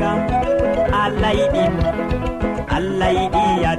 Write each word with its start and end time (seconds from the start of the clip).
kam 0.00 0.18
allah 1.02 1.32
yiɗi 1.40 1.64
allah 2.76 3.10
yiɗi 3.18 3.44
ya 3.64 3.72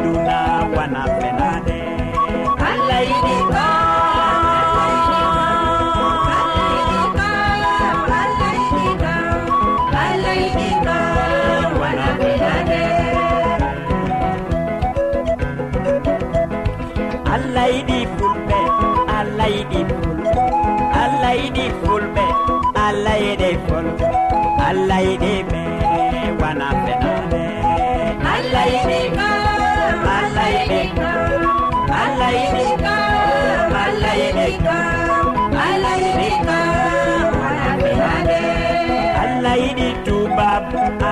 yiɗi 39.69 39.87
tubab 40.05 40.63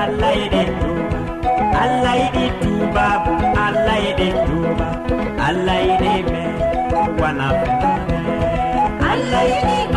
allah 0.02 0.32
yiɗi 0.40 0.64
tuba 0.82 1.20
allah 1.84 2.14
yiɗi 2.22 2.46
tubab 2.62 3.24
allah 3.66 3.98
yiɗi 4.06 4.28
tuba 4.48 4.88
allah 5.48 5.78
yiɗi 5.88 6.14
me 6.32 6.42
wana 7.22 7.48
allah 9.12 9.42
yiɗi 9.52 9.97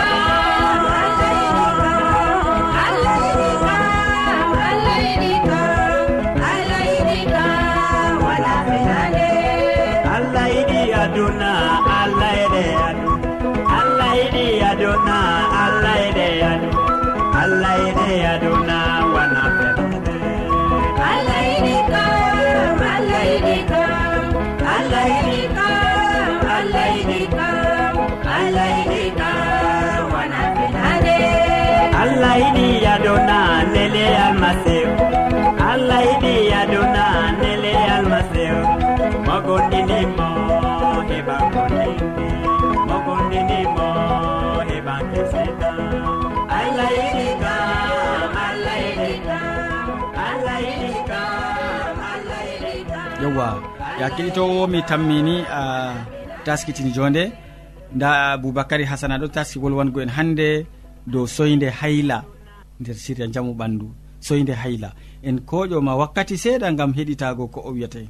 yewwa 53.23 53.49
ya 54.01 54.09
keɗitowo 54.11 54.67
mi 54.73 54.81
tammini 54.83 55.37
a 55.61 55.63
taskitini 56.45 56.91
jonde. 56.97 57.33
Nda 57.95 58.33
aboubacary 58.33 58.85
hasana 58.85 59.19
ɗo 59.19 59.29
taski 59.29 59.59
wolwango 59.59 60.01
en 60.03 60.09
hannde 60.17 60.67
dow 61.07 61.27
soyde 61.27 61.69
hayla 61.81 62.25
nder 62.81 62.95
siriya 62.95 63.27
jamu 63.35 63.53
ɓandu. 63.55 63.87
Soyde 64.21 64.53
hayla. 64.63 64.91
En 65.23 65.37
koƴoma 65.49 65.93
wakkati 66.01 66.37
seeɗa 66.43 66.73
gam 66.79 66.93
heɗitago 66.97 67.45
ko 67.53 67.61
o 67.69 67.71
wiyata 67.75 67.99
en 68.01 68.09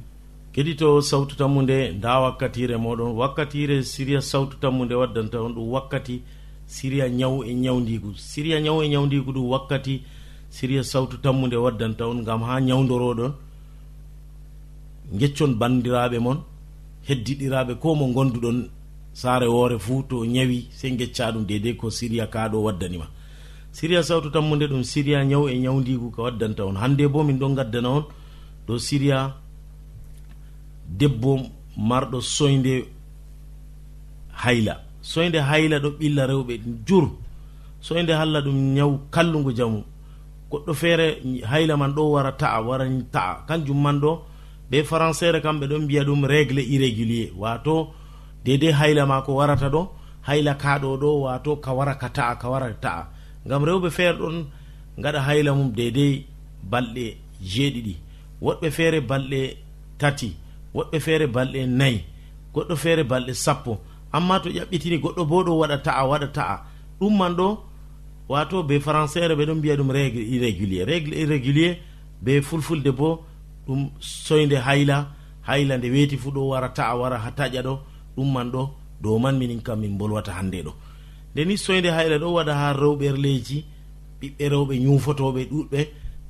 keɗito 0.53 1.01
sawtu 1.01 1.35
tammude 1.35 1.91
nda 1.97 2.19
wakkatire 2.19 2.75
moɗon. 2.77 3.15
Wakkatire 3.15 3.83
siriya 3.83 4.21
sawtu 4.21 4.57
tammude 4.59 4.93
waddanta 4.95 5.41
on 5.41 5.53
ɗum 5.55 5.69
wakkati 5.71 6.21
siriya 6.67 7.07
ñaw 7.09 7.43
e 7.43 7.53
ñawdigu 7.53 8.09
siriya 8.17 8.59
ñaw 8.59 8.77
e 8.83 8.87
ñawdigu 8.89 9.31
ɗum 9.31 9.47
wakkati 9.49 10.01
siriya 10.49 10.83
sawtu 10.83 11.17
tammude 11.17 11.55
waddanta 11.55 12.07
on 12.07 12.23
gam 12.23 12.41
ha 12.43 12.59
ñawdoroɗon 12.59 13.31
geccon 15.19 15.51
bandiraɓe 15.59 16.19
moon 16.19 16.39
heddiɗiraɓe 17.07 17.73
ko 17.79 17.95
mo 17.95 18.05
gonduɗon 18.15 18.69
saare 19.13 19.47
woore 19.47 19.79
fuu 19.79 20.03
to 20.09 20.25
ñawi 20.25 20.67
sey 20.71 20.91
gecca 20.97 21.31
ɗum 21.31 21.45
dedei 21.45 21.75
ko 21.75 21.89
siriya 21.89 22.27
kaɗo 22.27 22.63
waddanima 22.63 23.07
siriya 23.71 24.03
sawtu 24.03 24.29
tammude 24.31 24.67
ɗum 24.67 24.83
siriya 24.83 25.23
ñaw 25.23 25.47
e 25.49 25.55
ñawdigu 25.59 26.11
ko 26.11 26.23
waddanta 26.23 26.65
on. 26.65 26.75
Hande 26.75 27.07
bo 27.07 27.23
min 27.23 27.39
ɗon 27.39 27.55
gaddana 27.55 27.89
on 27.89 28.03
dow 28.67 28.77
siriya 28.77 29.35
debbo 30.99 31.31
marɗo 31.77 32.19
soyde 32.21 32.85
hayla. 34.43 34.73
Soyde 35.01 35.39
hayla 35.49 35.79
ɗo 35.83 35.89
ɓilla 35.99 36.23
rewɓe 36.27 36.53
jur. 36.87 37.05
Soyde 37.81 38.11
halla 38.13 38.39
ɗum 38.41 38.57
ñaw 38.75 38.91
kallugu 39.13 39.51
jamu. 39.57 39.83
Goɗɗo 40.51 40.73
feere 40.73 41.05
hayla 41.51 41.77
man 41.77 41.91
ɗo 41.95 42.11
wara 42.13 42.31
ta'a 42.31 42.61
wara 42.67 42.85
ta'a. 43.11 43.45
Kanjum 43.47 43.79
man 43.81 43.99
ɗo 44.01 44.11
ɓe 44.69 44.83
françaire 44.83 45.41
kamɓe 45.41 45.65
ɗon 45.67 45.83
mbiya 45.85 46.03
ɗum 46.03 46.25
régle 46.25 46.61
irrégulier. 46.73 47.31
Wato 47.37 47.93
dede 48.45 48.71
hayla 48.71 49.05
ma 49.05 49.21
ko 49.21 49.35
warata 49.35 49.69
ɗo 49.69 49.81
hayla 50.27 50.53
kaɗo 50.55 50.97
ɗo 51.01 51.09
wato 51.23 51.55
ka 51.63 51.71
wara 51.73 51.95
ka 51.95 52.09
ta'a 52.09 52.35
ka 52.35 52.49
wara 52.49 52.67
ta'a. 52.73 53.07
Ngam 53.45 53.63
rewɓe 53.65 53.89
feere 53.89 54.17
ɗon 54.17 54.45
gaɗa 55.03 55.19
hayla 55.27 55.53
mum 55.55 55.71
dedei 55.71 56.25
balɗe 56.71 57.17
jeeɗiɗi. 57.41 57.95
Woɗɓe 58.41 58.67
feere 58.71 58.99
balɗe 59.01 59.57
tati. 59.97 60.35
woɗɓe 60.75 60.99
feere 60.99 61.27
balɗe 61.27 61.65
nayi 61.67 62.03
goɗɗo 62.53 62.75
feere 62.75 63.03
balɗe 63.03 63.33
sappo. 63.33 63.79
Amma 64.11 64.39
to 64.39 64.49
ƴaɓɓitini 64.49 64.97
goɗɗo 65.03 65.25
bo 65.29 65.43
ɗo 65.43 65.57
waɗa 65.61 65.77
ta'a 65.83 66.03
waɗa 66.09 66.27
ta'a. 66.33 66.55
Ɗum 66.99 67.17
man 67.17 67.33
ɗo 67.35 67.47
wato 68.29 68.63
be 68.63 68.79
françaire 68.79 69.35
ɓe 69.35 69.45
ɗon 69.45 69.57
mbiya 69.57 69.75
ɗum 69.77 69.91
régle 69.91 70.21
irrégulier. 70.21 70.85
Régle 70.85 71.15
irrégulier 71.15 71.77
be 72.21 72.41
fulfulde 72.41 72.91
bo 72.91 73.23
ɗum 73.67 73.89
soyde 73.99 74.55
hayla 74.59 75.07
hayla 75.47 75.77
nde 75.77 75.87
weeti 75.91 76.17
fuu 76.17 76.31
ɗo 76.31 76.47
wara 76.49 76.69
ta'a 76.69 76.95
wara 76.95 77.17
ha 77.17 77.31
taƴa 77.31 77.61
ɗo. 77.63 77.79
Ɗum 78.17 78.31
man 78.33 78.51
ɗo 78.51 78.69
dow 79.01 79.17
man 79.19 79.37
minin 79.37 79.61
kam 79.61 79.79
min 79.79 79.97
bolwata 79.97 80.31
hannde 80.33 80.63
ɗo. 80.63 80.73
Nde 81.33 81.45
ni 81.45 81.57
soyde 81.57 81.89
hayla 81.91 82.17
ɗo 82.19 82.27
waɗa 82.33 82.53
ha 82.53 82.73
rewɓerleji 82.73 83.63
ɓiɓɓe 84.21 84.45
rewɓe 84.49 84.75
ñuufotoɓe 84.79 85.41
ɗuɗɓe 85.51 85.79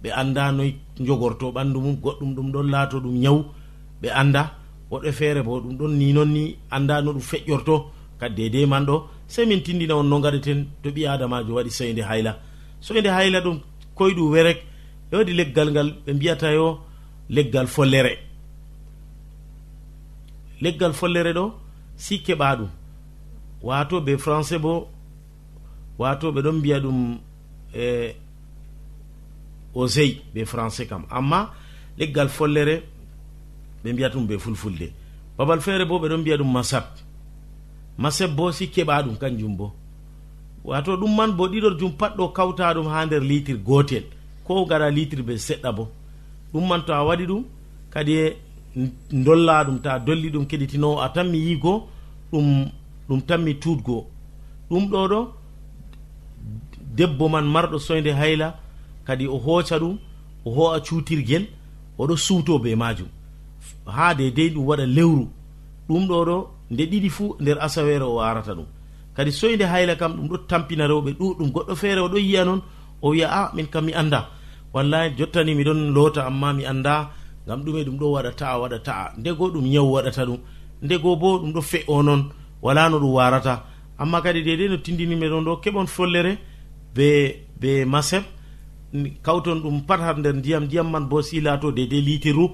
ɓe 0.01 0.09
annda 0.13 0.51
noy 0.51 0.75
jogorto 0.99 1.51
ɓanndu 1.51 1.79
mum 1.81 1.95
goɗɗum 2.03 2.35
ɗum 2.35 2.51
ɗon 2.51 2.67
laato 2.71 2.99
ɗum 2.99 3.15
ñawu 3.23 3.45
ɓe 4.01 4.09
anda 4.21 4.41
woɗɓe 4.91 5.11
feere 5.11 5.41
bo 5.43 5.59
ɗum 5.61 5.77
ɗon 5.77 5.91
ni 5.97 6.13
noon 6.13 6.29
ni 6.33 6.55
anda 6.69 7.01
no 7.01 7.11
ɗum 7.13 7.21
feƴƴorto. 7.21 7.75
Kadi 8.19 8.49
dede 8.49 8.65
man 8.67 8.85
ɗo 8.85 9.07
sey 9.27 9.45
min 9.45 9.61
tindina 9.63 9.95
on 9.95 10.03
no 10.09 10.19
gaɗeten 10.19 10.65
to 10.83 10.89
ɓi 10.91 11.07
adamajo 11.07 11.53
waɗi 11.55 11.71
soyde 11.71 12.01
hayla. 12.09 12.37
Soyde 12.81 13.07
hayla 13.09 13.41
ɗum 13.41 13.59
koyɗum 13.95 14.29
werek 14.31 14.59
e 15.11 15.15
waɗi 15.17 15.33
leggal 15.33 15.71
ngal 15.71 15.89
ɓe 16.05 16.13
mbiyata 16.13 16.53
yo 16.53 16.79
leggal 17.29 17.67
follere. 17.67 18.13
Leggal 20.61 20.93
follere 20.93 21.31
ɗo 21.33 21.53
si 21.95 22.19
keɓa 22.25 22.55
ɗum. 22.59 22.69
Wato 23.63 24.01
ɓe 24.01 24.17
français 24.17 24.59
bo 24.59 24.89
wato 25.97 26.31
ɓe 26.31 26.41
ɗon 26.41 26.57
mbiya 26.59 26.79
ɗum 26.79 27.19
eh, 27.73 28.09
e 28.09 28.15
osey 29.73 30.21
ɓe 30.33 30.45
français 30.45 30.85
kam. 30.87 31.05
Amma 31.09 31.53
leggal 31.97 32.29
follere 32.29 32.83
ɓe 33.83 33.93
mbiya 33.93 34.09
ɗum 34.09 34.27
ɓe 34.27 34.37
fulfulde. 34.39 34.93
Babal 35.37 35.61
feere 35.61 35.85
bo 35.85 35.99
ɓe 35.99 36.07
ɗon 36.09 36.21
mbiya 36.21 36.37
ɗum 36.37 36.51
masab. 36.51 36.83
Maseb 37.97 38.35
bo 38.35 38.51
si 38.51 38.67
keɓa 38.67 39.03
ɗum 39.03 39.17
kanjum 39.17 39.55
bo. 39.57 39.73
Wato 40.63 40.97
ɗum 40.97 41.15
man 41.15 41.31
bo 41.31 41.47
ɗiɗorjum 41.47 41.91
pat 41.97 42.15
ɗo 42.17 42.29
kawta 42.29 42.73
ɗum 42.73 42.87
ha 42.87 43.05
nder 43.05 43.21
litre 43.21 43.57
gotel 43.57 44.03
ko 44.45 44.65
gara 44.65 44.89
litre 44.89 45.21
be 45.23 45.37
seɗɗa 45.37 45.71
bo. 45.71 45.87
Ɗum 46.53 46.67
man 46.67 46.85
to 46.85 46.93
a 46.93 47.03
waɗi 47.03 47.25
ɗum 47.25 47.43
kadi 47.89 48.13
e 48.13 48.37
dolla 49.11 49.63
ɗum 49.63 49.79
ta 49.81 49.99
dolli 49.99 50.29
ɗum 50.29 50.45
keɗitinowo 50.45 51.01
a 51.01 51.09
tanmi 51.09 51.37
yigo 51.37 51.87
ɗum 52.31 52.69
ɗum 53.07 53.21
tanmi 53.21 53.55
tutgo 53.59 54.07
ɗum 54.69 54.89
ɗo 54.89 55.07
ɗo 55.07 55.33
debbo 56.95 57.29
man 57.29 57.45
marɗo 57.45 57.79
soyde 57.79 58.11
hayla 58.13 58.59
kadi 59.05 59.27
o 59.27 59.37
hooca 59.37 59.79
ɗum 59.79 59.97
o 60.45 60.49
ho'a 60.51 60.79
cuutirguel 60.79 61.47
oɗo 61.97 62.15
suuto 62.17 62.59
be 62.59 62.75
majum 62.75 63.07
ha 63.85 64.13
dedei 64.13 64.49
ɗum 64.49 64.65
waɗa 64.67 64.85
lewru. 64.85 65.27
Ɗum 65.87 66.07
ɗo 66.07 66.25
ɗo 66.25 66.37
nde 66.71 66.83
ɗiɗi 66.91 67.09
fuu 67.09 67.35
nder 67.39 67.57
asawere 67.65 68.03
o 68.05 68.19
arata 68.19 68.53
ɗum. 68.53 68.65
Kadi 69.15 69.31
soyde 69.31 69.63
hayla 69.65 69.95
kam 69.95 70.11
ɗum 70.17 70.27
ɗo 70.29 70.37
tampina 70.49 70.87
rewɓe 70.87 71.11
ɗuɗum 71.19 71.49
goɗɗo 71.51 71.75
feere 71.75 72.01
oɗo 72.01 72.17
yiya 72.17 72.45
noon 72.45 72.61
o 73.01 73.09
wiya 73.09 73.27
a 73.29 73.39
ah, 73.39 73.51
min 73.55 73.67
kam 73.67 73.85
mi 73.85 73.93
annda. 73.93 74.29
Wallahi 74.73 75.15
jottani 75.17 75.55
miɗon 75.55 75.91
loota 75.95 76.25
amma 76.27 76.53
mi 76.53 76.63
annda 76.65 77.09
ngam 77.45 77.59
ɗume 77.65 77.83
ɗum 77.85 77.97
ɗo 77.99 78.11
waɗa 78.15 78.31
ta'a 78.39 78.59
waɗa 78.61 78.79
ta'a. 78.83 79.13
Ndego 79.17 79.49
ɗum 79.53 79.65
nyawu 79.67 79.91
waɗata 79.95 80.25
ɗum. 80.25 80.39
Ndego 80.83 81.15
bo 81.15 81.39
ɗum 81.39 81.51
ɗo 81.53 81.61
fe'o 81.61 82.03
noon 82.03 82.21
wala 82.61 82.89
no 82.89 82.99
ɗum 82.99 83.13
warata. 83.13 83.63
Amma 83.99 84.21
kadi 84.21 84.41
dedei 84.43 84.69
no 84.69 84.77
tindinimɓe 84.77 85.27
ɗon 85.29 85.43
ɗo 85.45 85.57
keɓon 85.63 85.87
follere 85.87 86.37
be 86.95 87.07
be 87.59 87.85
maseb 87.85 88.23
kawton 89.23 89.61
ɗum 89.63 89.81
pat 89.87 89.99
har 89.99 90.17
nder 90.19 90.33
ndiyam 90.35 90.63
ndiyam 90.65 90.89
man 90.91 91.05
bo 91.09 91.21
si 91.21 91.41
laato 91.41 91.71
dedei 91.71 92.01
litiru 92.01 92.49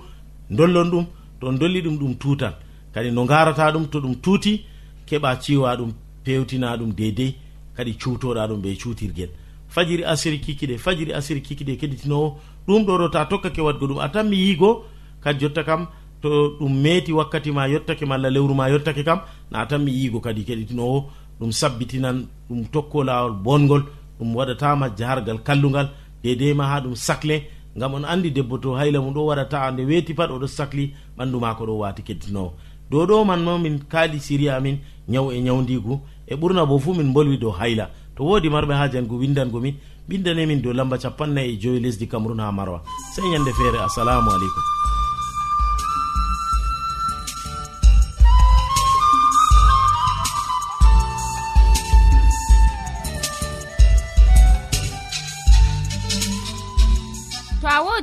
dollon 0.49 0.89
ɗum 0.91 1.05
to 1.39 1.51
dolli 1.51 1.81
ɗum 1.81 1.97
ɗum 1.97 2.15
tuutan. 2.17 2.53
Kadi 2.93 3.11
no 3.11 3.25
garata 3.25 3.71
ɗum 3.71 3.85
to 3.91 3.99
ɗum 3.99 4.15
tuuti 4.21 4.61
keɓa 5.07 5.39
ciwa 5.43 5.75
ɗum 5.77 5.91
pewtina 6.23 6.77
ɗum 6.77 6.91
deydey 6.95 7.35
kadi 7.75 7.93
cuutoɗa 8.01 8.47
ɗum 8.49 8.59
ɓe 8.63 8.69
cuutirguel 8.81 9.29
fajiri 9.73 10.03
asiri 10.13 10.39
kikiɗe 10.45 10.75
fajiri 10.85 11.11
asiri 11.13 11.41
kikiɗe 11.41 11.73
keɗitinowo 11.81 12.27
ɗum 12.67 12.81
ɗo 12.87 12.93
ɗo 13.01 13.07
ta 13.13 13.25
tokkake 13.29 13.61
wadgo 13.61 13.85
ɗum 13.87 13.99
a 14.05 14.09
tan 14.09 14.25
mi 14.29 14.37
yigo 14.37 14.69
kadi 15.23 15.39
jotta 15.39 15.63
kam 15.63 15.87
to 16.21 16.29
ɗum 16.59 16.73
meeti 16.83 17.11
wakkati 17.13 17.51
ma 17.51 17.67
yettake 17.67 18.05
malla 18.05 18.29
lewru 18.29 18.53
ma 18.55 18.69
yettake 18.69 19.03
kam 19.05 19.19
na 19.51 19.65
tan 19.65 19.79
mi 19.85 19.91
yigo 19.91 20.19
kadi 20.19 20.41
keɗitinowo. 20.47 20.99
Ɗum 21.39 21.51
sabbitinan 21.51 22.17
ɗum 22.49 22.65
tokko 22.73 23.03
lawol 23.03 23.33
bongol 23.45 23.83
ɗum 24.19 24.29
waɗatama 24.35 24.89
jahargal 24.97 25.39
kallugal 25.43 25.87
dedei 26.23 26.53
ma 26.53 26.65
ha 26.71 26.81
ɗum 26.81 26.95
sacle 26.95 27.43
ngam 27.77 27.93
on 27.93 28.05
andi 28.05 28.29
debbo 28.31 28.57
to 28.57 28.73
hayla 28.75 28.99
mum 29.01 29.13
ɗo 29.13 29.25
waɗa 29.29 29.45
ta'a 29.49 29.71
nde 29.71 29.85
weeti 29.85 30.13
pat 30.13 30.29
oɗo 30.31 30.47
sahli 30.47 30.93
ɓandu 31.17 31.39
mako 31.39 31.65
ɗo 31.65 31.77
wati 31.77 32.01
keddinowo 32.03 32.53
dow 32.89 33.05
ɗo 33.05 33.25
man 33.25 33.43
ma 33.43 33.57
min 33.57 33.79
kaali 33.91 34.19
siri 34.19 34.49
amin 34.49 34.77
ñaw 35.09 35.31
e 35.31 35.41
ñawdigu 35.41 35.99
e 36.27 36.35
ɓurna 36.35 36.65
bo 36.67 36.79
fuu 36.79 36.93
min 36.93 37.13
bolwi 37.13 37.37
dow 37.37 37.51
hayla. 37.51 37.89
To 38.15 38.23
woodi 38.23 38.49
marɓe 38.49 38.73
hajangu 38.73 39.15
windangomin 39.19 39.75
ɓindanemin 40.09 40.61
dow 40.61 40.73
lamba 40.73 40.97
capannayyi 40.97 41.53
e 41.53 41.57
joyi 41.61 41.79
lesdi 41.79 42.07
cameron 42.07 42.39
ha 42.39 42.51
marwa. 42.51 42.81
Sey 43.13 43.23
ñande 43.31 43.51
feere 43.53 43.79
assalamu 43.85 44.29
aleykum. 44.31 44.63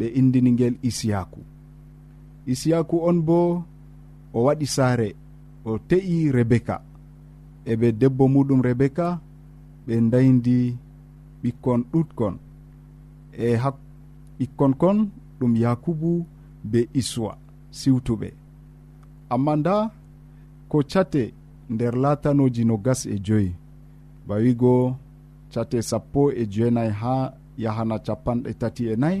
ɓe 0.00 0.06
indini 0.18 0.50
ngel 0.52 0.74
isiyaku. 0.88 1.40
Isiyaku 2.52 2.96
on 3.08 3.18
bo 3.26 3.38
o 4.32 4.38
waɗi 4.46 4.66
saare 4.76 5.08
o 5.64 5.78
te'i 5.88 6.16
rebeka. 6.36 6.76
Eɓe 7.70 7.88
debbo 8.00 8.24
muɗum 8.34 8.60
rebeka 8.68 9.06
ɓe 9.86 9.94
daydi 10.12 10.58
ɓikkon 11.42 11.80
ɗutkon 11.92 12.34
e 13.32 13.56
hak 13.62 13.76
ɓikkon 14.38 14.72
kon 14.80 14.98
ɗum 15.38 15.52
yakubu 15.62 16.10
be 16.70 16.80
iswa 17.00 17.32
siwtuɓe. 17.78 18.28
Amma 19.34 19.52
nda 19.60 19.74
ko 20.70 20.78
cate 20.92 21.22
nder 21.72 21.94
latanoji 22.02 22.62
no 22.64 22.76
gas 22.84 23.00
e 23.06 23.16
joyi. 23.26 23.50
Bawigo 24.26 24.74
cate 25.52 25.78
sappo 25.88 26.22
e 26.32 26.42
jeenayi 26.52 26.90
ha 27.00 27.14
yahana 27.62 27.96
capanɗe 28.06 28.50
tati 28.60 28.82
e 28.88 28.96
nayyi 29.02 29.20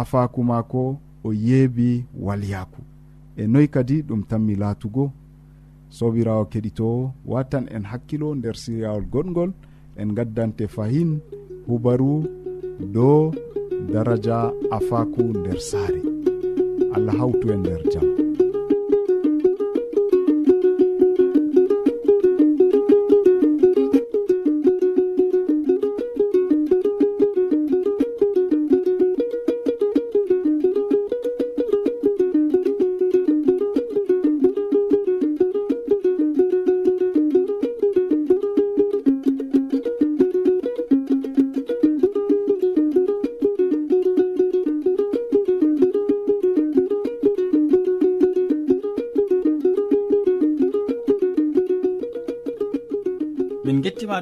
afaku 0.00 0.40
maako 0.50 0.82
o 1.26 1.28
yeebi 1.46 2.04
walyaku 2.26 2.80
e 3.36 3.46
noyi 3.52 3.68
kadi 3.74 3.96
ɗum 4.08 4.22
tanmi 4.28 4.54
laatugo 4.62 5.04
sobirawo 5.96 6.44
keɗito 6.52 6.88
watan 7.32 7.64
en 7.74 7.84
hakkilo 7.90 8.28
nder 8.38 8.56
siryawol 8.62 9.04
goɗgol 9.12 9.50
en 10.00 10.08
gaddante 10.16 10.64
fahin 10.74 11.10
hubaru 11.66 12.12
dow 12.94 13.32
daraja 13.92 14.52
afaku 14.70 15.22
nder 15.40 15.58
saare. 15.70 16.00
Allah 16.94 17.14
hawtu 17.20 17.46
en 17.52 17.60
nder 17.60 17.82
jam. 17.92 18.25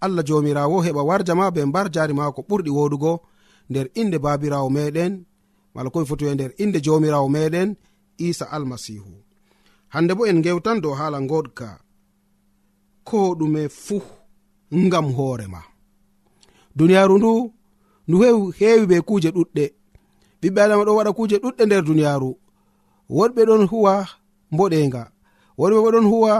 allah 0.00 0.22
jomirawo 0.28 0.76
heɓa 0.86 1.02
warja 1.08 1.34
ma 1.34 1.50
be 1.54 1.60
mbar 1.64 1.86
jari 1.94 2.14
mako 2.14 2.40
ɓurɗi 2.48 2.70
woɗugo 2.78 3.12
nder 3.70 3.86
inde 4.00 4.18
babirawo 4.24 4.68
meɗen 4.76 5.12
mala 5.74 5.90
komi 5.90 6.06
foti 6.06 6.24
e 6.26 6.34
nder 6.34 6.50
inde 6.62 6.78
jomirawo 6.84 7.28
meɗen 7.28 7.68
isa 8.18 8.44
almasihu. 8.50 9.12
Hande 9.88 10.12
bo 10.14 10.26
en 10.26 10.42
gewtan 10.44 10.80
dow 10.82 10.94
hala 10.98 11.18
goɗka 11.30 11.68
ko 13.08 13.18
ɗume 13.38 13.62
fuu 13.68 14.02
ngam 14.84 15.06
hoorema 15.16 15.60
duniyaru 16.76 17.14
ndu 17.18 17.32
ndu 18.08 18.16
heewi 18.58 18.86
be 18.90 18.96
kuuje 19.08 19.30
ɗuɗɗe. 19.36 19.64
Ɓiɓɓe 20.40 20.60
adama 20.64 20.84
ɗo 20.86 20.92
waɗa 20.98 21.12
kuuje 21.16 21.36
ɗuɗɗe 21.42 21.62
nder 21.66 21.82
duniyaru. 21.86 22.30
Woɗɓe 23.16 23.42
ɗon 23.48 23.62
huwa 23.70 23.94
mboɗenga 24.52 25.02
woɗɓe 25.58 25.78
bo 25.82 25.90
ɗon 25.94 26.06
huwa 26.12 26.32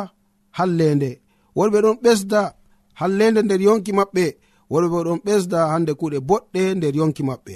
hallende 0.59 1.11
woɗɓe 1.57 1.79
ɗon 1.85 1.97
ɓesda 2.03 2.41
hallende 3.01 3.41
nder 3.43 3.61
yonki 3.67 3.93
maɓɓe 3.99 4.25
worɓe 4.73 4.99
ɗon 5.07 5.19
ɓesda 5.27 5.59
hande 5.73 5.93
kuuɗe 6.01 6.19
boɗɗe 6.29 6.63
nder 6.77 6.95
yonki 7.01 7.23
maɓɓe 7.29 7.55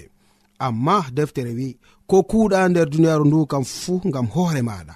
amma 0.66 0.94
deftere 1.16 1.52
wi 1.58 1.68
ko 2.11 2.16
kuuɗa 2.30 2.58
nder 2.70 2.87
duniyaaru 2.92 3.25
ndu 3.28 3.38
kam 3.50 3.64
fuu 3.80 4.00
ngam 4.08 4.26
hoore 4.34 4.62
maɗa 4.68 4.94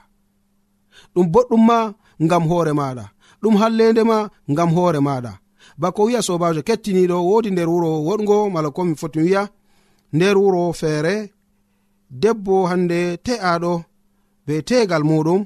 ɗum 1.14 1.26
boɗɗum 1.32 1.62
ma 1.68 1.78
ngam 2.24 2.44
hoore 2.50 2.72
maɗa 2.80 3.04
ɗum 3.42 3.54
hallende 3.60 4.02
ma 4.10 4.18
ngam 4.52 4.70
hoore 4.76 5.00
maɗa 5.08 5.32
bako 5.80 6.00
wiya 6.06 6.20
sobajo 6.26 6.60
kettiniɗo 6.68 7.16
wodi 7.28 7.48
nder 7.52 7.68
wuro 7.72 7.90
woɗgo 8.08 8.36
mala 8.54 8.68
komi 8.76 8.94
foti 9.00 9.18
wiya 9.26 9.42
nder 10.16 10.34
wuro 10.42 10.60
feere 10.80 11.14
debbo 12.22 12.54
hande 12.70 12.98
te'aɗo 13.26 13.72
be 14.46 14.54
tegal 14.68 15.02
muɗum 15.10 15.40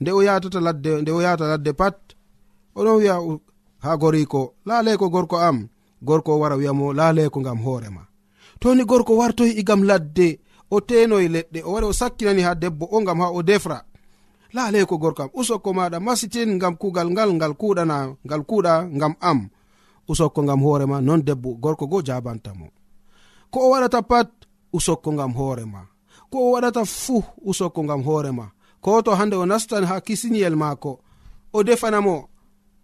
nde 0.00 0.10
o 0.18 0.20
yatata 0.26 0.60
ladde 0.66 0.90
nde 1.02 1.10
o 1.18 1.20
yata 1.26 1.44
ladde 1.52 1.72
pat 1.80 1.96
oɗon 2.78 2.96
wiya 3.00 3.14
ha 3.78 3.96
goriko 3.96 4.54
laale 4.66 4.96
ko 4.96 5.08
gorko 5.08 5.36
am 5.38 5.68
gorko 6.02 6.32
o 6.34 6.38
wara 6.38 6.56
wiyamo 6.56 6.92
laale 6.92 7.28
ko 7.28 7.40
ngam 7.40 7.58
hoorema 7.58 8.06
toni 8.60 8.84
gorko 8.84 9.16
wartoyi 9.16 9.52
igam 9.52 9.82
e 9.84 9.86
ladde 9.86 10.28
o 10.70 10.80
tenoye 10.80 11.28
leɗɗe 11.28 11.62
o 11.64 11.72
wari 11.72 11.86
o 11.86 11.92
sakkinani 11.92 12.42
ha 12.42 12.54
debbo 12.54 12.88
o 12.90 13.00
gam 13.00 13.20
ha 13.20 13.30
o 13.30 13.42
defra. 13.42 13.82
Laale 14.52 14.84
ko 14.86 14.98
gorko 14.98 15.22
am 15.22 15.30
usokko 15.34 15.72
maɗa 15.72 16.00
masitin 16.00 16.58
gam 16.58 16.76
kugal 16.76 17.10
ngal 17.10 17.30
ngal 17.34 17.54
kuɗana 17.54 18.16
ngal 18.26 18.42
kuɗa 18.48 18.72
gam 19.00 19.14
am. 19.20 19.48
Usokko 20.08 20.42
gam 20.42 20.60
hoorema 20.62 21.00
non 21.00 21.22
debbo 21.22 21.54
gorko 21.54 21.86
go 21.86 22.02
jabantamo 22.02 22.66
ko 23.50 23.58
o 23.60 23.70
waɗata 23.70 24.02
pat 24.02 24.30
usokko 24.72 25.10
gam 25.12 25.32
hoorema 25.34 25.86
ko 26.30 26.38
o 26.38 26.50
waɗata 26.54 26.84
fuu 26.84 27.22
usokko 27.44 27.82
gam 27.82 28.02
hoorema 28.02 28.50
ko 28.80 29.02
to 29.02 29.14
hande 29.14 29.36
o 29.36 29.46
nastan 29.46 29.84
ha 29.84 30.00
kisiniyel 30.00 30.56
maako 30.56 31.00
o 31.52 31.62
defanamo 31.62 32.28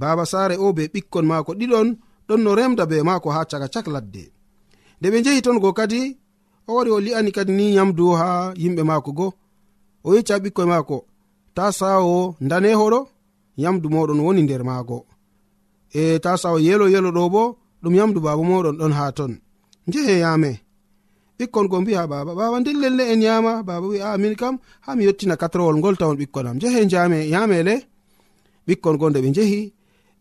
baba 0.00 0.24
saare 0.32 0.54
o 0.64 0.66
be 0.76 0.82
ɓikkon 0.94 1.26
maako 1.30 1.52
ɗiɗon 1.60 1.88
ɗon 2.28 2.40
no 2.44 2.50
remda 2.58 2.84
be 2.90 2.96
maako 3.08 3.28
ha 3.34 3.40
caka 3.50 3.68
cak 3.74 3.86
ladde. 3.94 4.24
Nde 4.98 5.06
ɓe 5.12 5.18
njehi 5.20 5.40
ton 5.44 5.58
go 5.62 5.70
kadi 5.78 6.00
o 6.68 6.70
wari 6.76 6.90
o 6.96 6.98
li'ani 7.06 7.30
kadi 7.36 7.52
ni 7.58 7.66
yamdu 7.76 8.04
ha 8.20 8.28
yimɓe 8.62 8.82
maako 8.90 9.10
go. 9.18 9.26
O 10.06 10.08
yecca 10.14 10.34
ɓikkoye 10.42 10.68
maako 10.72 10.96
ta 11.56 11.64
sawo 11.78 12.16
ndanehoɗo 12.44 13.00
yamdu 13.62 13.86
moɗon 13.94 14.20
woni 14.24 14.42
nder 14.42 14.62
maago. 14.68 14.98
E 16.00 16.18
ta 16.24 16.30
sawo 16.42 16.58
yelo 16.66 16.86
yelo 16.94 17.10
ɗo 17.16 17.24
bo 17.34 17.42
ɗum 17.82 17.94
yamdu 17.98 18.18
baba 18.26 18.42
moɗon 18.50 18.76
ɗon 18.80 18.92
ha 18.98 19.04
ton. 19.18 19.32
Njehe 19.88 20.14
yame 20.24 20.50
ɓikkon 21.38 21.66
go 21.70 21.76
mbiha 21.80 22.02
baba 22.12 22.32
baba 22.38 22.56
nden 22.60 22.78
lelle 22.82 23.04
en 23.12 23.20
yama 23.26 23.52
baba 23.68 23.86
wi 23.92 23.98
a 24.00 24.18
min 24.22 24.34
kam 24.40 24.54
ha 24.84 24.90
mi 24.96 25.04
yettina 25.06 25.36
katrowol 25.42 25.76
ngol 25.78 25.96
tawon 26.00 26.16
ɓikkon 26.20 26.46
am. 26.48 26.56
Njehe 26.56 26.80
jame 26.92 27.18
yamele 27.34 27.74
ɓikkon 28.66 28.96
go 29.00 29.06
nde 29.10 29.18
ɓe 29.24 29.30
njehi 29.30 29.60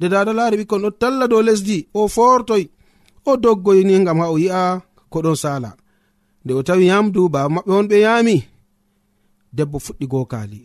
de 0.00 0.06
dada 0.12 0.32
laari 0.38 0.56
ɓikkon 0.60 0.82
ɗo 0.84 0.90
talla 1.00 1.24
dow 1.30 1.42
lesdi 1.48 1.78
o 1.98 2.08
fortoy 2.14 2.64
o 3.28 3.36
doggoyni 3.36 4.04
gam 4.06 4.18
ha 4.22 4.26
o 4.34 4.36
yi'a 4.38 4.62
ko 5.12 5.18
ɗon 5.24 5.36
sala 5.42 5.70
nde 6.44 6.52
o 6.58 6.62
tawi 6.62 6.84
yamdu 6.90 7.28
baba 7.34 7.48
maɓɓe 7.54 7.72
on 7.78 7.86
ɓe 7.90 7.96
yami 8.06 8.36
debbo 9.56 9.76
fuɗɗi 9.84 10.06
gokali 10.12 10.60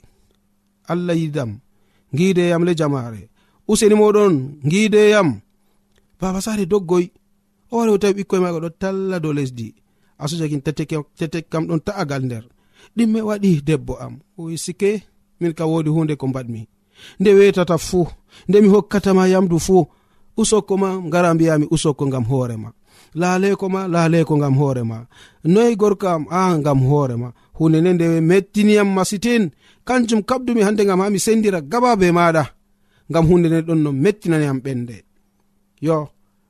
allah 0.91 1.15
yidam 1.21 1.51
gideyam 2.17 2.63
le 2.67 2.71
jamare 2.79 3.21
useni 3.67 3.95
moɗon 4.01 4.33
gideyam 4.71 5.29
baba 6.19 6.39
sare 6.45 6.65
doggoy 6.65 7.05
o 7.71 7.77
wari 7.77 7.91
o 7.91 7.97
tawi 7.97 8.13
ɓikkoye 8.13 8.41
maga 8.41 8.59
ɗo 8.59 8.69
talla 8.81 9.19
dow 9.19 9.33
lesdi. 9.33 9.73
Asujakin 10.17 10.61
tetek 11.17 11.49
kam 11.51 11.63
ɗon 11.67 11.79
ta'agal 11.85 12.23
nder. 12.25 12.45
Ɗimme 12.95 13.19
waɗi 13.29 13.61
debbo 13.67 13.93
am. 13.99 14.13
O 14.37 14.55
sike 14.57 15.03
min 15.39 15.53
ka 15.57 15.65
wodi 15.71 15.89
hunde 15.89 16.15
ko 16.15 16.27
mbaɗmi. 16.27 16.61
Nde 17.19 17.29
wetata 17.37 17.77
fuu 17.77 18.07
nde 18.47 18.61
mi 18.61 18.67
hokkatama 18.67 19.27
yamdu 19.27 19.59
fuu 19.59 19.85
usokko 20.37 20.77
ma 20.77 20.89
ngara 20.97 21.33
mbiyami 21.33 21.67
usokko 21.71 22.07
ngam 22.07 22.23
hoorema 22.23 22.71
laaleko 23.15 23.69
ma 23.69 23.87
laaleko 23.87 24.37
ngam 24.37 24.55
hoorema 24.57 25.05
noyi 25.43 25.75
gorko 25.75 26.07
am 26.09 26.25
a 26.29 26.57
ngam 26.57 26.79
hoorema 26.89 27.31
hunde 27.53 27.81
nde 27.81 27.93
nde 27.93 28.21
mettiniyam 28.21 28.93
masitin 28.93 29.49
kanjum 29.85 30.21
kabdumi 30.21 30.61
hande 30.61 30.85
ngam 30.85 30.99
ha 31.01 31.09
mi 31.09 31.19
sendira 31.19 31.61
gaba 31.61 31.95
be 31.95 32.11
maɗa 32.11 32.45
ngam 33.11 33.25
hunde 33.27 33.47
nde 33.49 33.61
ɗon 33.61 33.79
no 33.83 33.91
mettinaniyam 33.91 34.59
ɓende. 34.59 35.03
Yo 35.81 36.07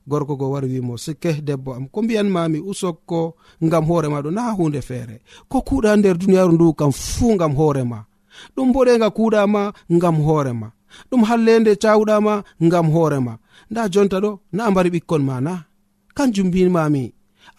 gorko 0.08 0.36
go 0.36 0.52
wari 0.52 0.68
wimo 0.68 0.98
sikke 0.98 1.42
debbo 1.42 1.74
am 1.74 1.88
ko 1.88 2.02
mbiyanmami 2.02 2.60
usokko 2.60 3.36
ngam 3.64 3.86
hoorema 3.86 4.22
ɗo 4.22 4.32
na 4.32 4.52
hunde 4.52 4.82
feere. 4.82 5.22
Ko 5.50 5.62
kuuɗa 5.62 5.98
nder 5.98 6.18
duniyaru 6.18 6.54
ndu 6.54 6.74
kam 6.74 6.92
fuu 6.92 7.36
ngam 7.36 7.54
hoorema 7.56 8.06
ɗum 8.56 8.72
boɗenga 8.74 9.10
kuuɗama 9.10 9.74
ngam 9.92 10.16
hoorema 10.26 10.72
ɗum 11.10 11.22
hallende 11.30 11.72
cawuɗama 11.84 12.34
ngam 12.66 12.88
hoorema 12.94 13.34
nda 13.72 13.82
jonta 13.94 14.18
ɗo 14.24 14.32
na 14.56 14.72
mbari 14.72 14.90
ɓikkon 14.94 15.24
ma 15.30 15.36
na 15.46 15.54
kanjum 16.18 16.48
mbimami 16.50 17.04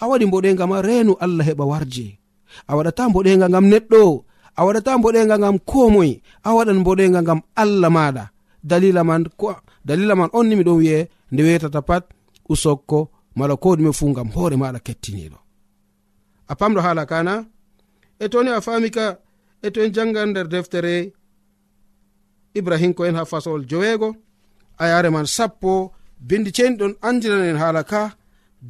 a 0.01 0.05
waɗi 0.11 0.25
mboɗenga 0.29 0.65
ma 0.71 0.79
reenu 0.87 1.13
allah 1.25 1.45
heɓa 1.49 1.65
warje. 1.71 2.07
A 2.71 2.73
waɗata 2.77 3.03
mboɗenga 3.11 3.47
ngam 3.51 3.67
neɗɗo 3.73 4.01
a 4.59 4.61
waɗata 4.67 4.91
mboɗenga 4.99 5.35
ngam 5.41 5.57
komoy 5.71 6.11
a 6.47 6.51
waɗan 6.57 6.79
mboɗenga 6.83 7.21
ngam 7.25 7.41
allah 7.63 7.91
maɗa. 7.97 8.25
Dalila 8.69 9.03
man 9.09 9.23
dalila 9.87 10.15
man 10.19 10.31
on 10.39 10.45
ni 10.49 10.55
miɗon 10.59 10.79
wi'e 10.81 10.99
nde 11.33 11.43
wetata 11.47 11.81
pat 11.89 12.05
usokko 12.53 12.99
mala 13.39 13.55
ko 13.63 13.69
ɗume 13.77 13.93
fu 13.99 14.05
ngam 14.13 14.29
hoore 14.35 14.57
maɗa 14.63 14.79
kettiniɗo. 14.87 15.39
A 16.49 16.55
pamɗo 16.59 16.81
hala 16.87 17.03
kana? 17.11 17.35
E 18.19 18.27
toni 18.33 18.51
a 18.51 18.61
fami 18.67 18.91
ka 18.97 19.07
e 19.63 19.69
to 19.73 19.79
en 19.85 19.93
jangan 19.97 20.29
nder 20.31 20.47
deftere 20.53 20.95
ibrahim 22.59 22.93
ko 22.95 23.05
en 23.05 23.17
ha 23.19 23.25
fasowol 23.25 23.65
joweego. 23.71 24.09
A 24.79 24.85
yare 24.89 25.11
man 25.11 25.27
sappo 25.27 25.93
bindi 26.21 26.51
ceni 26.53 26.77
ceniɗon 26.77 26.95
andiranen 27.09 27.57
haala 27.63 27.83
ka 27.85 28.03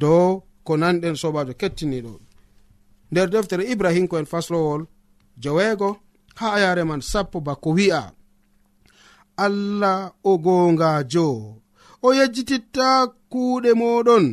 dow 0.01 0.43
ko 0.65 0.73
nanɗen 0.77 1.15
sobajo 1.21 1.53
kettiniɗo 1.61 2.13
nder 3.11 3.27
deftere 3.29 3.63
ibrahim 3.73 4.07
ko 4.07 4.15
en 4.17 4.25
faslowol 4.31 4.81
joweego 5.43 5.89
ha 6.39 6.47
a 6.55 6.59
yare 6.63 6.83
man 6.83 7.01
sappo 7.01 7.37
bako 7.47 7.69
wi'a. 7.77 8.03
Allah 9.45 10.11
o 10.23 10.37
gongajo 10.37 11.27
o 12.05 12.07
yejjititta 12.17 12.87
kuuɗe 13.31 13.71
moɗon 13.81 14.25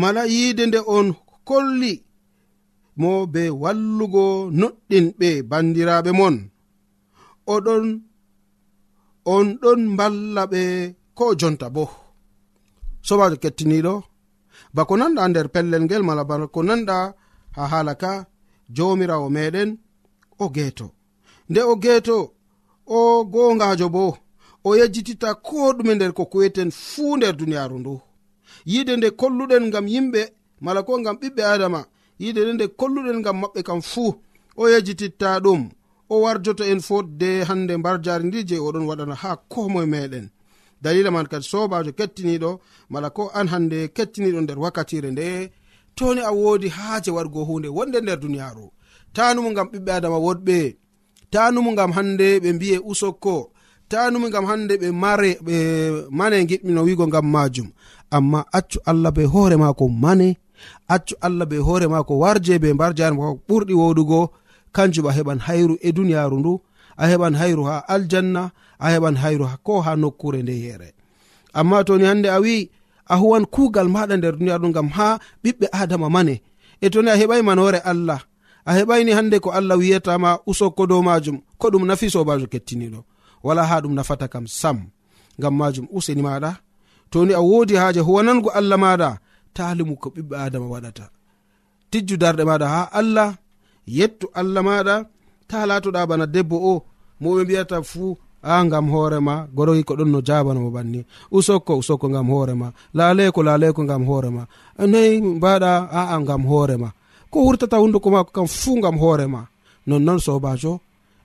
mala 0.00 0.22
yiide 0.32 0.66
nde 0.66 0.78
on 0.96 1.08
kolli 1.48 1.94
mo 3.00 3.10
be 3.32 3.42
wallugo 3.62 4.24
noɗɗinɓe 4.60 5.28
bandiraɓe 5.50 6.10
mon. 6.18 6.36
Oɗon 7.54 7.84
on 9.32 9.46
ɗon 9.62 9.80
mballa 9.94 10.42
ɓe 10.52 10.62
ko 11.18 11.24
jonta 11.40 11.66
bo. 11.74 11.84
Sobajo 13.06 13.36
kettiniɗo 13.42 13.94
bako 14.74 14.94
nanɗa 15.00 15.22
nder 15.28 15.46
pellel 15.54 15.82
ngel 15.84 16.02
mala 16.08 16.22
bako 16.30 16.60
nanɗa 16.68 16.96
ha 17.56 17.62
hala 17.72 17.94
ka 18.02 18.12
jomirawo 18.76 19.28
meɗen 19.36 19.70
o 20.42 20.44
geeto 20.54 20.86
nde 21.50 21.60
o 21.72 21.74
geeto 21.82 22.16
o 22.96 22.98
gongajo 23.32 23.88
bo 23.96 24.04
o 24.66 24.70
yejjititta 24.78 25.28
ko 25.46 25.56
ɗume 25.76 25.92
nder 25.94 26.12
ko 26.16 26.22
kuweten 26.32 26.70
fuu 26.70 27.16
nder 27.16 27.34
duniyaru 27.36 27.78
ndu. 27.78 27.94
Yide 28.72 28.92
nde 28.96 29.08
kolluɗen 29.20 29.64
ngam 29.68 29.86
yimɓe 29.92 30.22
mala 30.64 30.80
ko 30.86 30.92
ngam 31.00 31.16
ɓiɓɓe 31.20 31.42
adama 31.52 31.80
yide 32.22 32.40
nde 32.42 32.52
nde 32.54 32.66
kolluɗen 32.78 33.18
ngam 33.20 33.36
maɓɓe 33.42 33.60
kam 33.68 33.80
fuu 33.90 34.10
o 34.56 34.68
yejjititta 34.72 35.28
ɗum. 35.44 35.62
o 36.10 36.20
warjoto 36.20 36.64
en 36.64 36.80
fotde 36.80 37.44
hande 37.44 37.76
mbar 37.76 38.00
jari 38.02 38.24
ndi 38.28 38.44
je 38.48 38.56
oɗon 38.58 38.84
waɗana 38.88 39.14
ha 39.14 39.36
komoe 39.52 39.86
meɗen. 39.86 40.28
Dalila 40.82 41.10
man 41.10 41.26
kadi 41.26 41.44
sobajo 41.44 41.92
kettiniɗo 41.98 42.50
mala 42.90 43.08
ko 43.10 43.30
an 43.34 43.48
hande 43.52 43.88
kettiniɗo 43.96 44.40
nder 44.42 44.58
wakkatire 44.58 45.10
nde 45.10 45.26
toni 45.96 46.20
a 46.20 46.30
wodi 46.40 46.68
haaje 46.68 47.10
wargo 47.16 47.40
hunde 47.48 47.68
wonde 47.68 47.98
nder 48.00 48.18
duniyaru. 48.20 48.66
Tanumu 49.14 49.50
gam 49.56 49.68
ɓiɓɓe 49.72 49.90
adama 49.98 50.18
woɗɓe 50.26 50.76
tanumu 51.32 51.70
gam 51.78 51.90
hande 51.96 52.26
ɓe 52.42 52.48
mbiye 52.56 52.78
usokko 52.90 53.50
tanumu 53.88 54.28
gam 54.30 54.44
hande 54.50 54.74
ɓe 54.82 54.88
mare 55.02 55.30
ɓe 55.46 55.56
mane 56.18 56.36
giɗmino 56.48 56.80
wigo 56.86 57.06
gam 57.06 57.26
majum. 57.34 57.68
Amma 58.10 58.44
accu 58.58 58.78
allah 58.90 59.10
be 59.16 59.24
hoore 59.24 59.56
mako 59.56 59.88
mane 59.88 60.36
accu 60.94 61.14
allah 61.26 61.46
be 61.50 61.56
hoore 61.66 61.86
mako 61.88 62.14
warje 62.22 62.58
be 62.62 62.72
mbar 62.72 62.92
jari 62.98 63.16
mako 63.16 63.40
ɓurɗi 63.48 63.74
woɗugo 63.80 64.20
kanjum 64.76 65.06
a 65.06 65.12
heɓan 65.16 65.38
hayru 65.46 65.74
e 65.80 65.88
duniyaru 65.96 66.36
ndu 66.40 66.52
a 66.96 67.04
heɓan 67.10 67.34
hayru 67.40 67.62
ha 67.68 67.76
aljanna 67.94 68.42
a 68.78 68.86
heɓan 68.92 69.16
hayru 69.22 69.44
ko 69.66 69.72
ha 69.84 69.92
nokkure 70.02 70.40
nde 70.42 70.54
yere 70.64 70.88
amma 71.58 71.78
toni 71.86 72.04
hande 72.10 72.28
a 72.30 72.38
wi 72.44 72.56
a 73.06 73.14
huwan 73.20 73.44
kuugal 73.54 73.88
maɗa 73.94 74.14
nder 74.16 74.34
duniyaru 74.38 74.62
ɗo 74.66 74.72
gam 74.76 74.88
ha 74.96 75.06
ɓiɓɓe 75.44 75.66
adama 75.80 76.08
mane. 76.14 76.34
E 76.84 76.86
toni 76.92 77.08
a 77.10 77.16
heɓai 77.20 77.42
manore 77.48 77.78
allah 77.90 78.20
a 78.66 78.72
heɓaini 78.76 79.12
hande 79.16 79.36
ko 79.44 79.48
allah 79.58 79.76
wiyatama 79.80 80.30
usokko 80.50 80.82
dow 80.90 81.02
majum 81.08 81.36
ko 81.60 81.66
ɗum 81.72 81.84
nafi 81.88 82.06
sobajo 82.14 82.46
kettiniɗo 82.52 83.00
wala 83.46 83.62
ha 83.68 83.76
ɗum 83.82 83.94
nafata 83.96 84.26
kam 84.32 84.46
sam 84.60 84.78
gam 85.40 85.54
majum 85.60 85.86
useni 85.96 86.22
maɗa 86.26 86.50
toni 87.10 87.32
a 87.34 87.40
wodi 87.48 87.74
haaje 87.80 88.00
huwanango 88.06 88.48
allah 88.58 88.78
maɗa 88.84 89.10
talimu 89.56 89.94
ko 90.02 90.08
ɓiɓɓe 90.14 90.34
adama 90.46 90.66
waɗata. 90.72 91.04
Tijju 91.90 92.16
darɗe 92.22 92.42
maɗa 92.50 92.66
ha 92.74 92.80
allah 93.00 93.28
yettu 93.86 94.26
allah 94.34 94.62
maɗa 94.62 95.04
ta 95.48 95.66
latoɗa 95.68 96.06
bana 96.08 96.26
debbo 96.26 96.56
o. 96.72 96.82
Moɓe 97.22 97.44
mbiyata 97.44 97.82
fuu 97.82 98.16
a 98.42 98.64
gam 98.70 98.86
hoorema 98.92 99.46
goroyi 99.56 99.82
ko 99.84 99.94
ɗon 99.98 100.10
no 100.12 100.20
jabanamo 100.20 100.70
banni. 100.70 101.04
Usokko 101.30 101.78
usokko 101.78 102.08
gam 102.08 102.28
hoorema 102.28 102.72
laleko 102.94 103.42
laleko 103.42 103.82
gam 103.90 104.04
hoorema 104.08 104.46
noyi 104.78 105.20
mbaɗa 105.20 105.70
aa 105.98 106.18
gam 106.28 106.42
hoorema 106.50 106.88
ko 107.30 107.38
wurtata 107.44 107.76
hunduko 107.82 108.10
mako 108.10 108.30
kam 108.32 108.46
fuu 108.46 108.80
gam 108.80 108.96
hoorema 108.98 109.46
nonnoon 109.86 110.18
sobajo 110.26 110.80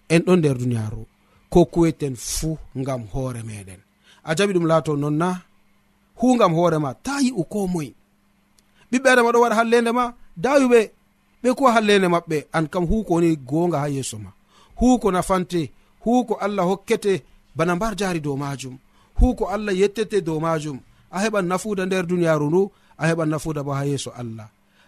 en 0.10 0.22
ɗon 0.26 0.38
nder 0.40 0.58
duniyaru. 0.58 1.06
Ko 1.50 1.66
kuweten 1.66 2.16
fuu 2.16 2.58
gam 2.76 3.02
hoore 3.14 3.42
meɗen. 3.44 3.80
A 4.24 4.34
jaɓi 4.38 4.54
ɗum 4.56 4.66
laato 4.68 4.96
nonna 4.96 5.42
hu 6.20 6.38
gam 6.38 6.54
hoorema 6.54 6.94
ta 7.06 7.14
yi'u 7.26 7.44
ko 7.44 7.68
moyi. 7.68 7.94
Ɓiɓɓe 8.92 9.08
adama 9.12 9.32
ɗo 9.34 9.40
waɗa 9.44 9.56
hallende 9.60 9.92
ma 9.92 10.14
dayuɓe 10.44 10.80
ɓe 11.44 11.50
ko 11.58 11.64
hallende 11.74 12.08
maɓɓe 12.08 12.38
an 12.58 12.66
kam 12.74 12.86
huko 12.86 13.14
woni 13.14 13.36
gonga 13.50 13.80
ha 13.80 13.88
yeeso 13.90 14.18
ma. 14.20 14.30
Huko 14.80 15.12
nafante 15.12 15.72
huko 16.06 16.34
allah 16.36 16.66
hokkete 16.66 17.24
bana 17.56 17.76
mbar 17.76 17.96
jaari 18.00 18.20
dow 18.20 18.36
majum 18.38 18.78
huko 19.20 19.44
allah 19.54 19.74
yettete 19.80 20.22
dow 20.22 20.40
majum 20.40 20.80
a 21.12 21.18
heɓan 21.24 21.46
nafuda 21.50 21.86
nder 21.86 22.06
duniyaru 22.10 22.48
ndu 22.50 22.62
a 22.98 23.04
heɓan 23.10 23.30
nafuda 23.30 23.64
bo 23.64 23.72
ha 23.74 23.84
yeeso 23.86 24.12
allah. 24.22 24.48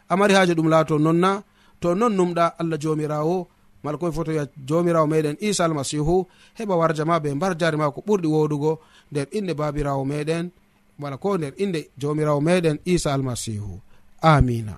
Amari 0.10 0.34
haji 0.34 0.54
ɗum 0.54 0.70
laato 0.70 0.96
nonna 1.00 1.44
to 1.82 1.96
non 1.96 2.14
numɗa 2.18 2.46
allah 2.60 2.78
jomirawo 2.80 3.48
mala 3.84 3.98
koye 3.98 4.12
foto 4.12 4.32
wiya 4.32 4.46
jomirawo 4.68 5.08
meɗen 5.08 5.36
isa 5.40 5.66
almasihu 5.66 6.28
heɓa 6.58 6.76
warja 6.80 7.06
ma 7.06 7.20
be 7.24 7.30
mbar 7.34 7.58
jari 7.60 7.78
ma 7.78 7.92
ko 7.92 8.00
ɓurɗi 8.08 8.28
woɗugo 8.36 8.72
nder 9.12 9.28
inde 9.38 9.54
babirawo 9.60 10.04
meɗen 10.06 10.46
wala 11.02 11.18
ko 11.18 11.38
nder 11.38 11.54
inde 11.64 11.90
jomirawo 11.98 12.40
meɗen 12.42 12.78
isa 12.86 13.14
almasihu 13.14 13.80
amina 14.22 14.78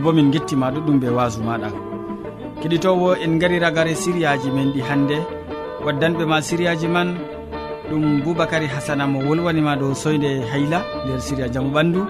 kadi 0.00 0.08
bo 0.08 0.12
min 0.12 0.30
gettima 0.32 0.70
ɗuɗɗum 0.72 0.98
be 1.00 1.08
wasu 1.08 1.42
maɗa. 1.42 1.68
Keɗitowo 2.62 3.16
en 3.22 3.38
gari 3.38 3.58
ragare 3.58 3.94
siriyaji 3.94 4.50
men 4.50 4.72
ɗi 4.72 4.80
hannde 4.80 5.16
waddanɓe 5.84 6.24
ma 6.26 6.40
siriyaji 6.40 6.88
man 6.88 7.18
ɗum 7.90 8.22
boubacary 8.24 8.66
hasana 8.66 9.06
mo 9.06 9.20
wolwanima 9.20 9.76
dow 9.76 9.92
soyde 9.94 10.40
hayla 10.52 10.82
nder 11.04 11.20
siria 11.20 11.48
jaamu 11.52 11.70
ɓandu. 11.70 12.00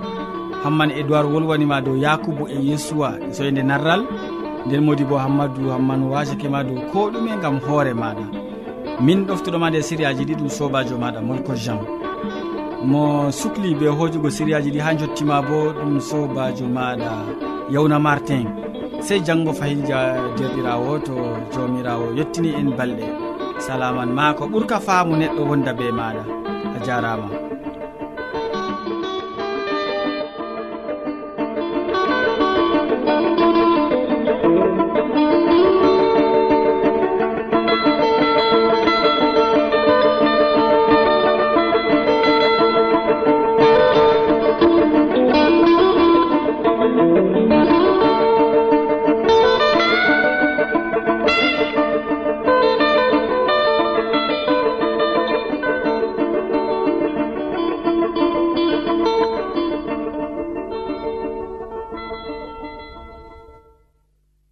Hamman 0.62 0.90
edoird 0.90 1.26
wolwanima 1.32 1.80
dow 1.80 1.96
yakubu 1.96 2.46
e 2.48 2.62
yesuwa 2.62 3.18
e 3.28 3.34
soyde 3.34 3.62
narral. 3.62 4.06
Nden 4.66 4.84
modi 4.84 5.04
bo 5.04 5.16
hammadou 5.18 5.70
hamman 5.70 6.02
wasakema 6.10 6.62
dow 6.62 6.78
ko 6.92 7.10
ɗume 7.10 7.40
gam 7.42 7.58
hoore 7.58 7.92
maɗa. 7.94 8.24
Min 9.00 9.26
ɗoftuɗoma 9.26 9.70
nde 9.70 9.82
sériyaji 9.82 10.24
ɗi 10.24 10.34
ɗum 10.38 10.48
sobajo 10.48 10.96
maɗa 10.98 11.20
molko 11.20 11.54
jean 11.56 11.80
mo 12.84 13.30
sukli 13.30 13.74
be 13.74 13.86
hojugo 13.88 14.30
sériyaji 14.30 14.70
ɗi 14.70 14.78
ha 14.80 14.94
jottima 14.94 15.42
bo 15.42 15.72
ɗum 15.72 16.00
sobajo 16.00 16.66
maɗa. 16.66 17.49
yawna 17.70 17.98
martin. 18.06 18.46
Sey 19.06 19.20
janngo 19.26 19.52
fayin 19.58 19.80
derɗirawo 19.86 20.92
to 21.06 21.14
jawmirawo 21.52 22.06
yettini 22.18 22.50
en 22.60 22.68
balɗe. 22.78 23.06
Salaman 23.66 24.10
ma 24.16 24.34
ko 24.38 24.44
ɓurka 24.52 24.76
faamu 24.86 25.16
neɗɗo 25.20 25.42
wonda 25.48 25.72
be 25.78 25.86
maɗa 25.98 26.22
a 26.76 26.78
jarama 26.86 27.28